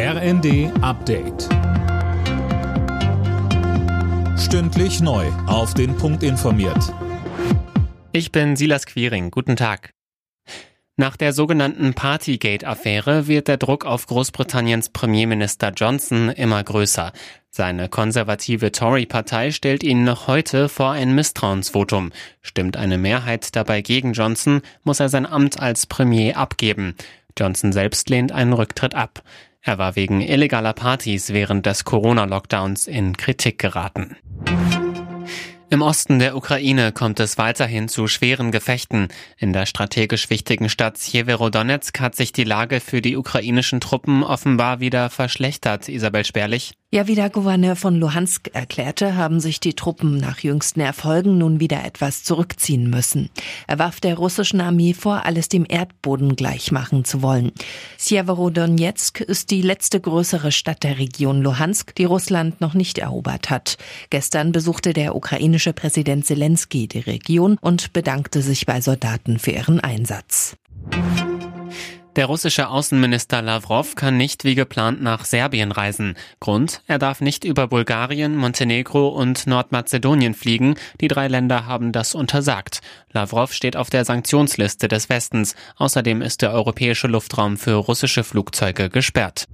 RND 0.00 0.70
Update. 0.80 1.48
Stündlich 4.38 5.00
neu. 5.00 5.26
Auf 5.48 5.74
den 5.74 5.96
Punkt 5.96 6.22
informiert. 6.22 6.94
Ich 8.12 8.30
bin 8.30 8.54
Silas 8.54 8.86
Quiring. 8.86 9.32
Guten 9.32 9.56
Tag. 9.56 9.90
Nach 10.96 11.16
der 11.16 11.32
sogenannten 11.32 11.94
Partygate-Affäre 11.94 13.26
wird 13.26 13.48
der 13.48 13.56
Druck 13.56 13.84
auf 13.84 14.06
Großbritanniens 14.06 14.90
Premierminister 14.90 15.72
Johnson 15.74 16.28
immer 16.28 16.62
größer. 16.62 17.10
Seine 17.50 17.88
konservative 17.88 18.70
Tory-Partei 18.70 19.50
stellt 19.50 19.82
ihn 19.82 20.04
noch 20.04 20.28
heute 20.28 20.68
vor 20.68 20.92
ein 20.92 21.12
Misstrauensvotum. 21.16 22.12
Stimmt 22.40 22.76
eine 22.76 22.98
Mehrheit 22.98 23.56
dabei 23.56 23.82
gegen 23.82 24.12
Johnson, 24.12 24.62
muss 24.84 25.00
er 25.00 25.08
sein 25.08 25.26
Amt 25.26 25.58
als 25.58 25.86
Premier 25.86 26.36
abgeben. 26.36 26.94
Johnson 27.36 27.72
selbst 27.72 28.10
lehnt 28.10 28.30
einen 28.32 28.52
Rücktritt 28.52 28.94
ab. 28.94 29.22
Er 29.60 29.78
war 29.78 29.96
wegen 29.96 30.20
illegaler 30.20 30.72
Partys 30.72 31.32
während 31.32 31.66
des 31.66 31.84
Corona-Lockdowns 31.84 32.86
in 32.86 33.16
Kritik 33.16 33.58
geraten. 33.58 34.16
Im 35.70 35.82
Osten 35.82 36.18
der 36.18 36.34
Ukraine 36.34 36.92
kommt 36.92 37.20
es 37.20 37.36
weiterhin 37.36 37.88
zu 37.88 38.06
schweren 38.06 38.52
Gefechten. 38.52 39.08
In 39.36 39.52
der 39.52 39.66
strategisch 39.66 40.30
wichtigen 40.30 40.70
Stadt 40.70 40.98
Sjeverodonetsk 40.98 42.00
hat 42.00 42.16
sich 42.16 42.32
die 42.32 42.44
Lage 42.44 42.80
für 42.80 43.02
die 43.02 43.18
ukrainischen 43.18 43.78
Truppen 43.78 44.22
offenbar 44.22 44.80
wieder 44.80 45.10
verschlechtert. 45.10 45.90
Isabel 45.90 46.24
Spärlich. 46.24 46.72
Ja, 46.90 47.06
wie 47.06 47.14
der 47.14 47.28
Gouverneur 47.28 47.76
von 47.76 47.96
Luhansk 47.96 48.48
erklärte, 48.54 49.14
haben 49.14 49.40
sich 49.40 49.60
die 49.60 49.74
Truppen 49.74 50.16
nach 50.16 50.38
jüngsten 50.38 50.80
Erfolgen 50.80 51.36
nun 51.36 51.60
wieder 51.60 51.84
etwas 51.84 52.24
zurückziehen 52.24 52.88
müssen. 52.88 53.28
Er 53.66 53.78
warf 53.78 54.00
der 54.00 54.16
russischen 54.16 54.62
Armee 54.62 54.94
vor, 54.94 55.26
alles 55.26 55.50
dem 55.50 55.66
Erdboden 55.68 56.34
gleichmachen 56.34 57.04
zu 57.04 57.20
wollen. 57.20 57.52
Sjeverodonetsk 57.98 59.20
ist 59.20 59.50
die 59.50 59.60
letzte 59.60 60.00
größere 60.00 60.50
Stadt 60.50 60.82
der 60.82 60.98
Region 60.98 61.42
Luhansk, 61.42 61.94
die 61.94 62.06
Russland 62.06 62.62
noch 62.62 62.72
nicht 62.72 62.96
erobert 62.96 63.50
hat. 63.50 63.76
Gestern 64.08 64.52
besuchte 64.52 64.94
der 64.94 65.14
ukrainische 65.14 65.74
Präsident 65.74 66.24
Zelensky 66.24 66.88
die 66.88 67.00
Region 67.00 67.58
und 67.60 67.92
bedankte 67.92 68.40
sich 68.40 68.64
bei 68.64 68.80
Soldaten 68.80 69.38
für 69.38 69.50
ihren 69.50 69.80
Einsatz. 69.80 70.56
Der 72.18 72.26
russische 72.26 72.68
Außenminister 72.68 73.42
Lavrov 73.42 73.94
kann 73.94 74.16
nicht 74.16 74.42
wie 74.42 74.56
geplant 74.56 75.00
nach 75.00 75.24
Serbien 75.24 75.70
reisen. 75.70 76.16
Grund, 76.40 76.82
er 76.88 76.98
darf 76.98 77.20
nicht 77.20 77.44
über 77.44 77.68
Bulgarien, 77.68 78.36
Montenegro 78.36 79.06
und 79.06 79.46
Nordmazedonien 79.46 80.34
fliegen. 80.34 80.74
Die 81.00 81.06
drei 81.06 81.28
Länder 81.28 81.66
haben 81.66 81.92
das 81.92 82.16
untersagt. 82.16 82.80
Lavrov 83.12 83.52
steht 83.52 83.76
auf 83.76 83.88
der 83.88 84.04
Sanktionsliste 84.04 84.88
des 84.88 85.08
Westens. 85.08 85.54
Außerdem 85.76 86.20
ist 86.20 86.42
der 86.42 86.52
europäische 86.52 87.06
Luftraum 87.06 87.56
für 87.56 87.74
russische 87.74 88.24
Flugzeuge 88.24 88.90
gesperrt. 88.90 89.46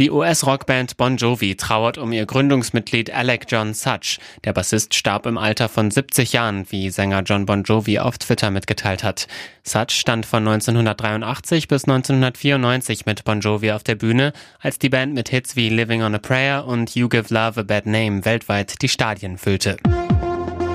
Die 0.00 0.10
US-Rockband 0.10 0.96
Bon 0.96 1.16
Jovi 1.16 1.54
trauert 1.54 1.98
um 1.98 2.12
ihr 2.12 2.26
Gründungsmitglied 2.26 3.12
Alec 3.12 3.44
John 3.48 3.74
Such. 3.74 4.18
Der 4.42 4.52
Bassist 4.52 4.92
starb 4.92 5.24
im 5.24 5.38
Alter 5.38 5.68
von 5.68 5.92
70 5.92 6.32
Jahren, 6.32 6.66
wie 6.70 6.90
Sänger 6.90 7.22
John 7.22 7.46
Bon 7.46 7.62
Jovi 7.62 8.00
auf 8.00 8.18
Twitter 8.18 8.50
mitgeteilt 8.50 9.04
hat. 9.04 9.28
Such 9.62 9.90
stand 9.90 10.26
von 10.26 10.48
1983 10.48 11.68
bis 11.68 11.84
1994 11.84 13.06
mit 13.06 13.22
Bon 13.22 13.38
Jovi 13.38 13.70
auf 13.70 13.84
der 13.84 13.94
Bühne, 13.94 14.32
als 14.58 14.80
die 14.80 14.88
Band 14.88 15.14
mit 15.14 15.28
Hits 15.28 15.54
wie 15.54 15.68
Living 15.68 16.02
on 16.02 16.16
a 16.16 16.18
Prayer 16.18 16.66
und 16.66 16.96
You 16.96 17.08
Give 17.08 17.32
Love 17.32 17.60
a 17.60 17.62
Bad 17.62 17.86
Name 17.86 18.24
weltweit 18.24 18.82
die 18.82 18.88
Stadien 18.88 19.38
füllte. 19.38 19.76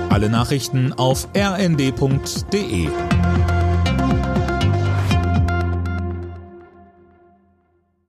Alle 0.08 0.30
Nachrichten 0.30 0.94
auf 0.94 1.28
rnd.de 1.36 2.88